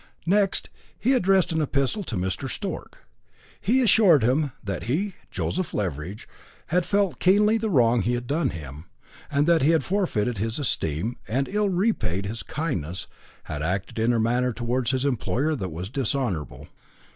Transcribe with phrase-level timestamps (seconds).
[0.25, 2.49] Next, he addressed an epistle to Mr.
[2.49, 3.07] Stork.
[3.61, 6.27] He assured him that he, Joseph Leveridge,
[6.69, 8.85] had felt keenly the wrong he had done him,
[9.31, 13.05] that he had forfeited his esteem, had ill repaid his kindness,
[13.43, 16.67] had acted in a manner towards his employer that was dishonourable.